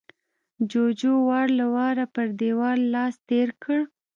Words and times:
جُوجُو 0.69 1.13
وار 1.29 1.47
له 1.59 1.65
واره 1.75 2.05
پر 2.13 2.27
دېوال 2.39 2.79
لاس 2.93 3.15
تېر 3.29 3.49
کړ 3.63 3.79